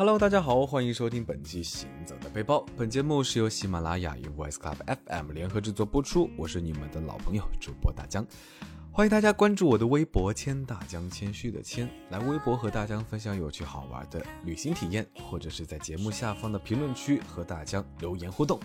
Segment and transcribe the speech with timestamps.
[0.00, 2.56] Hello，大家好，欢迎收听本期《行走的背包》。
[2.74, 6.30] 本节目是由喜马拉雅与 Voice Club FM 联合制作播出。
[6.38, 8.26] 我是你们的老朋友主播大江，
[8.90, 18.58] 欢迎大家关注我的微博“谦大江”，谦虚的谦，来微博和大江分享有趣好玩的旅行体验，或者是在节目下方的评论区和大江留言互动。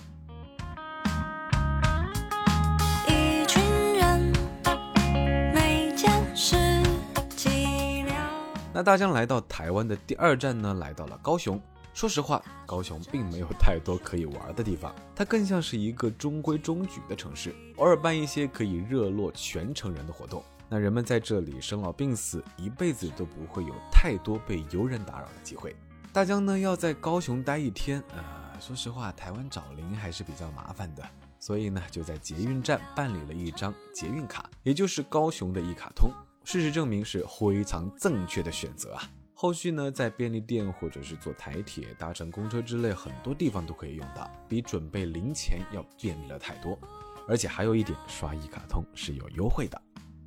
[8.75, 11.57] 那大江来到台湾的第二站呢，来到了高雄。
[11.93, 20.43] 说实话，高雄并没有太多可以玩的地方，它更像是一个中规中矩的城市，偶尔办一些可以热络全城人的活动。
[20.67, 25.73] 那人们在这里生老病死，一辈子都不会有太多被游人打扰的机会。
[26.11, 31.03] 大江呢要在高雄待一天，呃，说实话，台湾找零还是比较麻烦的，
[31.39, 36.11] 所以呢就在捷运站办理了一张捷运卡，也就是高雄的一卡通。
[36.45, 39.01] 事实证明是非常正确的选择啊！
[39.33, 46.77] 后续呢，在便利店或者是坐台铁、搭乘公车之类很多地方都可以用到，比准备零钱要便利了太多。
[47.27, 49.81] 而且还有一点，刷一卡通是有优惠的。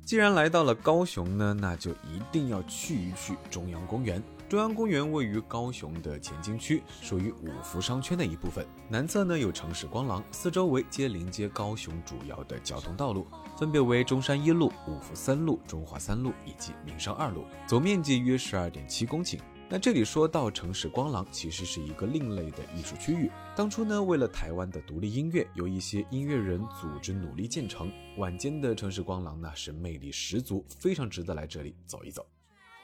[0.09, 4.19] 既然来到了高雄呢，那就一定要去一去中央公园。
[4.49, 8.65] 中央公园位于高雄的前进区，属于五福商圈的一部分。
[8.87, 19.37] 南侧呢有城市光廊，四周围皆临接高雄主要的交通道路，分别为中山一路、五福三路、中华三路以及民生二路，总面积约十二点七公顷。
[19.71, 23.29] 那这里说到城市光廊，其实是一个另类的艺术区域。
[23.55, 27.91] 当初呢，为了台湾的独立音乐，由一些音乐人组织努力建成。
[28.17, 32.25] 晚间的城市光廊呢，是魅力十足，非常值得来这里走一走。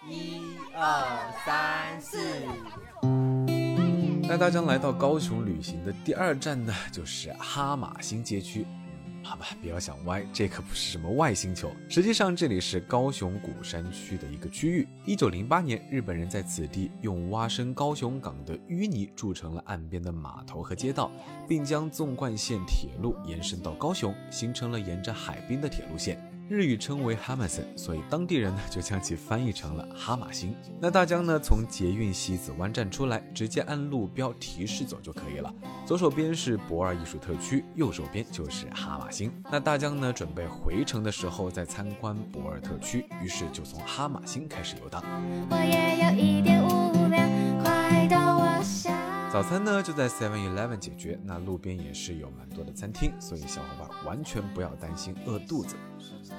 [0.07, 0.41] 一
[0.75, 2.19] 二三四，
[4.27, 8.63] 那大江来到高雄旅行的第二站呢，就是哈马星街区。
[9.25, 11.71] 好吧，不要想歪，这可不是什么外星球。
[11.89, 14.87] 实际上，这里是高雄古山区的一个区域。
[15.03, 21.11] 一九零八年，日本人在此地用挖深高雄港的淤泥筑成了岸边的码头和街道，
[21.47, 26.21] 并将纵贯线铁路延伸到高雄，形成了沿着海滨的铁路线。
[26.47, 30.55] 日语称为哈马森，所以当地人呢就将其翻译成了哈马星。
[30.79, 35.51] 那大江呢从捷运西子湾站出来，直接按路标提示走就可以了。
[35.87, 39.31] 左手边是博尔艺术特区，右手边就是哈马星。
[39.51, 45.03] 那大江呢准备回程的时候再参观博尔特区，于是就从哈马星开始游荡。
[45.49, 46.64] 我也有一点，
[49.35, 55.75] 早餐呢就在 Seven Eleven 解决，那路边也是有蛮多的餐厅，所以小伙伴完全不要担心饿肚子。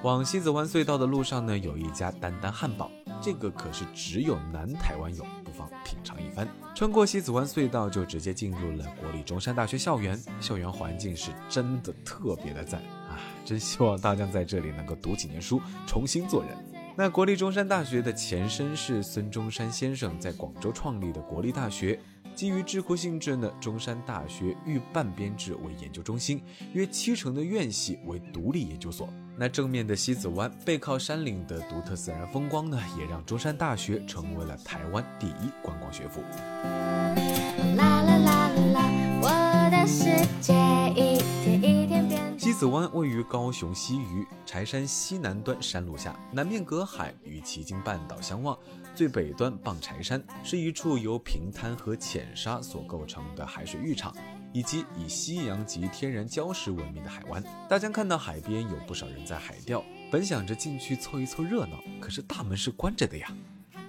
[0.02, 2.90] 往西子湾隧道的路上呢，有一家丹丹汉堡，
[3.20, 6.48] 这个可是只有南台湾有，不妨品尝一番。
[6.74, 12.80] 穿过西子湾隧道，就直接进入了国立中山大学校园，校园环境是真的特别的赞
[13.10, 13.20] 啊！
[13.44, 16.56] 真希望大江在这里能够读几年书，重新做人。
[16.98, 22.00] 那国立中山大学的前身是孙中山先生在广州创立的国立大学。
[22.36, 26.42] 基于智库性质呢，中山大学预办编制为研究中心，
[26.74, 29.08] 约七成的院系为独立研究所。
[29.38, 36.20] 那正面的西子湾，背靠山岭的独特自然风光呢，也让中山大学成为了台湾第一观光学府。
[36.20, 38.90] 啦啦啦啦啦，
[39.22, 40.04] 我的世
[40.38, 40.52] 界
[40.94, 42.38] 一天一天变。
[42.38, 48.56] 西子湾位于高雄西隅柴山西南端山路下，南面隔海，与旗津半岛相望。
[48.96, 54.16] 最北端傍柴山，是一处由平滩和浅沙所构成的海水浴场，
[54.54, 57.44] 以及以夕阳及天然礁石闻名的海湾。
[57.68, 63.30] 大家看到海边有不少人在海钓，本想着进去凑一凑热闹，可是大门是关着的呀。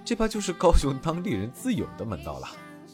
[0.04, 2.46] 这怕就是高雄当地人自有的门道了。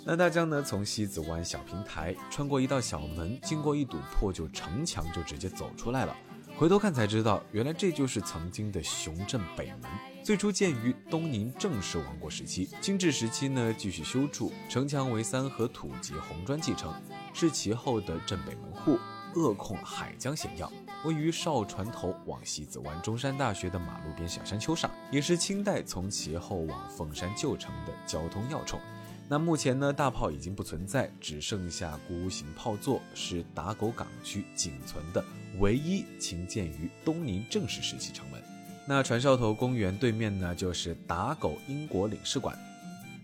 [0.04, 6.16] 那大江呢，从西子湾小平台穿过一道小门，经过一堵破旧城墙，就直接走出来了。
[6.56, 9.91] 回头看才知道，原来这就是曾经的雄镇北门。
[10.22, 16.94] 最初建于东宁正式王国时期，清治时期呢继续修筑，城墙为三合土及红砖砌成，
[17.34, 19.00] 是其后的镇北门户，
[19.34, 20.70] 扼控海江险要。
[21.04, 28.78] 位于哨船头往西子湾中山大学的马路边小山丘上，也是清代从其后往凤山旧城的交通要冲。
[29.26, 35.24] 那目前呢，大炮已经不存在，只剩下孤形炮座，是打狗港区仅存的
[35.59, 38.42] 唯一倾建于东宁正式时期城门。
[38.86, 42.56] 那船哨头公园对面呢，就是打狗英国领事馆。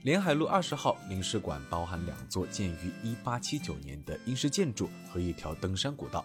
[0.03, 6.25] 连海路二十号领事馆包含两座建于一八七九年的英式建筑和一条登山古道。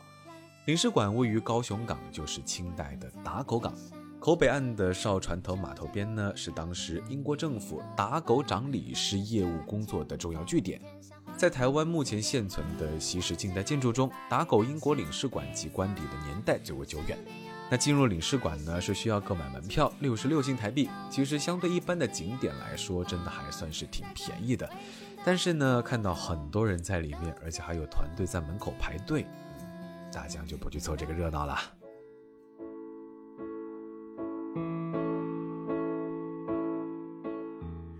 [0.64, 3.76] 领事馆位于高雄港，就是清代的打狗港。
[4.26, 10.82] 口北岸的哨船头码头边呢，是当时英国政府打狗长理事业务工作的重要据点。
[11.38, 17.16] 在台湾目前现存的西式近代建筑中，打狗英国领事馆及官邸的年代最为久远。
[17.70, 20.90] 那进入领事馆呢，是需要购买门票，六十六新台币。
[21.08, 24.68] 其实相对一般的景点来说，真的还算是挺便宜的。
[25.24, 29.28] 但是呢，看到很多人在里面，而且还有团队在门口排队，
[30.12, 31.56] 大江就不去凑这个热闹了。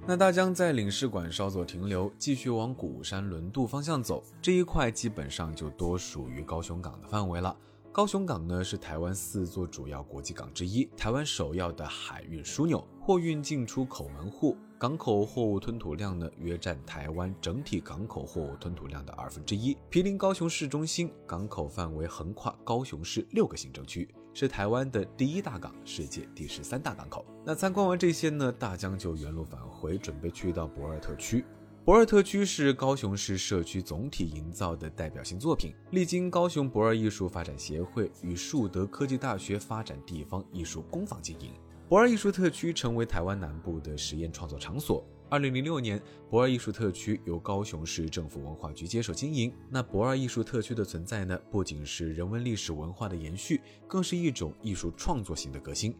[0.08, 4.24] 那大江在领事馆稍作停留，继续往鼓山轮渡方向走。
[4.40, 7.58] 这一块基本上就多属于高雄港的范围了。
[7.92, 14.56] 高雄港呢是台湾四座主要国际港之一，台湾首要的海运枢纽，货运进出口门户。
[14.78, 19.76] 港口货物吞吐量呢约占台湾整体港口货物吞吐量的二分之一。
[19.90, 24.08] 毗邻高雄市中心，港口范围横跨高雄市六个行政区。
[24.36, 27.26] 是台湾的第一大港，世界第十三大港口。
[27.46, 31.46] 那参观完这些呢，大江就原路返回，准备去到博尔特区。
[31.86, 41.54] 博尔特区是高雄市社区总体营造的代表性作品，历经高雄博尔艺术发展协会与树德科技大学发展地方艺术工坊经营。
[41.88, 45.02] 博尔艺术特区成为台湾南部的实验创作场所。
[45.28, 46.00] 二零零六年，
[46.30, 49.52] 博尔艺术特区由高雄市政府文化局接手经营。
[49.72, 55.96] 那博尔艺术特区的存在呢，不仅是人文历史文化的延续，更是一种艺术创作型的革新。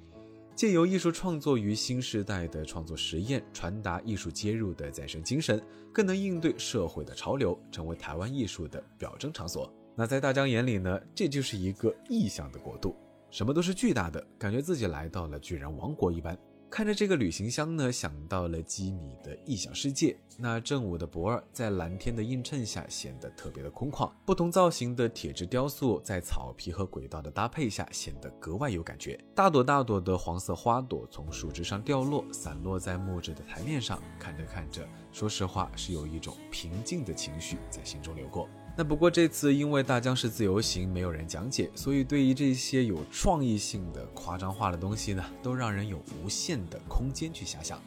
[0.56, 5.62] 借由艺术创作与新时代的创作实验，传达艺术接入的再生精神，
[5.92, 9.70] 更能应对社会的潮流，成为台湾艺术的表征场所。
[9.96, 12.96] 那在大江眼里呢，这就是一个异象的国度，
[13.32, 16.38] 什么都是巨大的，感觉自己来到了巨人王国一般。
[16.76, 20.14] 看着这个旅行箱呢，想到了基米的异想世界。
[20.38, 29.18] 那正午的博尔在蓝天的映衬下显得特别的空旷，不同造型的铁质雕塑在草皮和轨道的搭配下显得格外有感觉。
[29.34, 34.04] 大朵大朵的黄色花朵从树枝上掉落，散落在木质的台面上。
[34.20, 38.50] 看着看着，说实话是有一种平静的情绪在心中流过。
[38.78, 47.80] 那不过这次因为大江是自由行，没有人讲解，所以对于这些有创意性的夸张化的东西呢，都让人有无限的空间去遐想。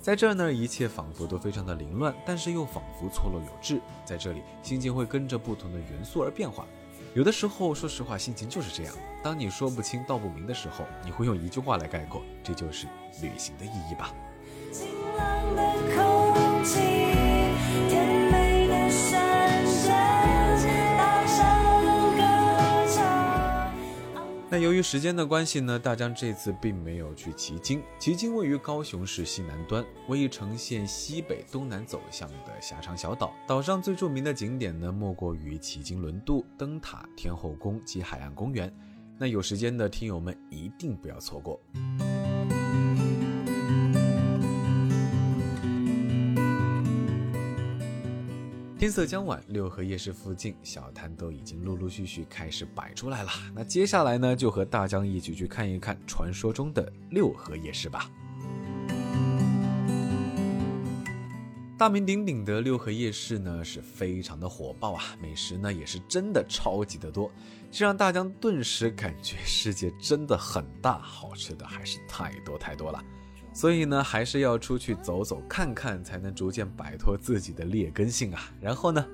[0.00, 3.78] 在这儿呢，一切仿佛都非常的凌乱，但是又仿佛错落有致。
[4.06, 6.66] 在这里，心情会跟着不同的元素而变化。
[7.14, 8.94] 有的时候，说实话，心情就是这样。
[9.22, 12.86] 当你说不清道不明的时候，你会用一句话来概括，这就是
[13.20, 14.14] 旅行的意义吧。
[24.52, 27.82] 那由于时间的关系呢，大江这次并没有去旗津。
[27.98, 33.32] 旗津位于高雄市西南端，为一呈现西北东南走向的狭长小岛。
[33.46, 38.70] 岛上最著名的景点呢，莫过于旗津轮渡、灯塔、天后宫及海岸公园。
[39.16, 41.58] 那有时间的听友们一定不要错过。
[48.82, 53.30] 天色将晚，六合夜市附近小摊都已经陆陆续续开始摆出来了。
[53.54, 58.10] 那接下来呢，就和大江一起去看一看传说中的六合夜市吧。
[61.78, 67.30] 大名鼎鼎的六合夜市呢，是非常的火爆啊，美食呢也是真的超级的多，
[67.70, 73.00] 这让大江顿时感觉世界真的很大，好吃的还是太多太多了。
[73.52, 78.50] 所以呢，还是要出去走走看看，才能逐渐摆脱自己的劣根性啊。
[78.60, 79.04] 然后呢，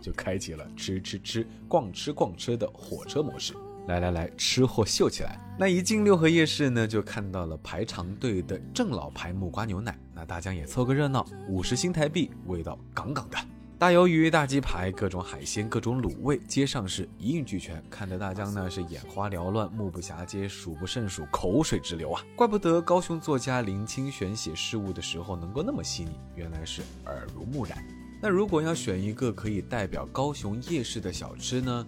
[0.00, 3.54] 就开启了吃吃吃、逛吃逛吃的火车模式。
[3.86, 5.38] 来来来，吃货秀起来！
[5.58, 9.98] 那一进六合夜市呢，就看到了排长队的正老牌木瓜牛奶。
[10.14, 13.36] 那大家也凑个热闹，五十新台币，味道杠杠的。
[13.76, 22.24] 大鱿鱼、大鸡排、各种海鲜、各种卤味，街上是一应俱全，看得大江呢是眼花缭乱、目不暇接、数不胜数、口水直流啊！
[22.36, 27.84] 怪不得高雄作家林清玄写事物的时候能够那么细腻，原来是耳濡目染。
[28.22, 31.86] 那如果要选一个可以代表高雄夜市的小吃呢？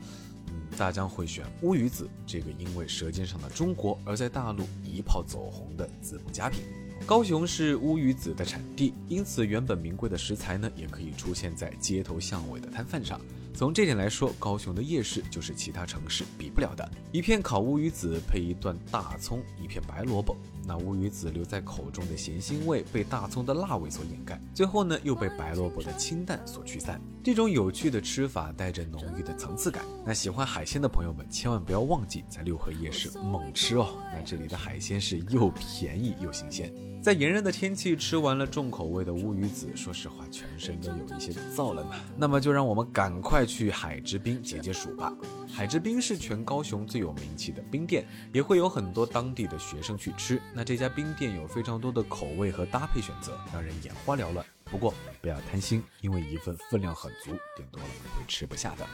[0.48, 6.62] 嗯，大江会选乌鱼子这个因为《舌尖上的中国》而在大陆一炮走红的滋补佳品。
[7.04, 13.20] 高雄是乌鱼子的产地，因此原本名贵的食材呢，也可以出现在街头巷尾的摊贩上。
[13.56, 16.86] 从这点来说，高雄的夜市就是其他城市比不了的。
[17.10, 27.00] 一片烤乌鱼子配一段大葱，一片白萝卜，那乌鱼子留在口中的咸腥味被大葱的辣味所掩盖，最后呢又被白萝卜的清淡所驱散。
[27.24, 29.82] 这种有趣的吃法带着浓郁的层次感。
[30.04, 33.88] 那喜欢海鲜的朋友们千万不要忘记在六合夜市猛吃哦。
[34.12, 36.70] 那这里的海鲜是又便宜又新鲜。
[37.02, 41.90] 在炎热的天气吃完了重口味的乌鱼子，说实话全身都有一些燥了呢。
[42.16, 45.12] 那么就让我们赶快去海之滨解解暑吧。
[45.48, 50.42] 海之滨是全高雄最有名气的冰店，也会有很多当地的学生去吃。
[50.52, 54.44] 那这家冰店有非常多的口味和搭配选择，让人眼花缭乱。
[54.64, 57.86] 不过不要贪心，因为一份分量很足，点多了
[58.16, 58.84] 会吃不下的。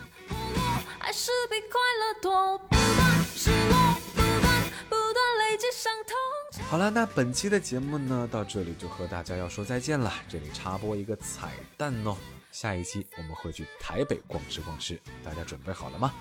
[0.99, 5.16] 还是比快乐多，不断失落，不断不断
[5.50, 6.62] 累积伤痛。
[6.68, 10.12] 好了，那本期的节目呢，到这里就和大家要说再见了。
[10.28, 12.16] 这里插播一个彩蛋哦，
[12.52, 16.14] 下一期我们会去台北逛吃逛吃，大家准备好了吗？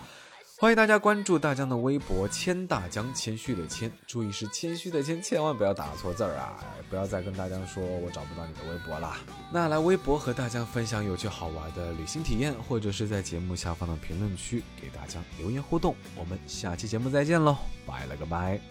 [0.58, 6.64] 欢迎大家关注大江的微博“谦大江”，谦虚的谦，注意是谦虚的谦，千万不要打错字儿啊！
[6.88, 9.18] 不要再跟大江说我找不到你的微博啦。
[9.52, 15.96] 那来微博和大江分享有趣好玩的旅行体验，或者是在节目下方的评论区给大江留言互动。
[16.16, 17.58] 我们下期节目再见喽，
[17.88, 18.62] 拜了个拜。